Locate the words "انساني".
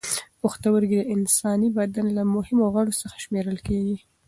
1.15-1.69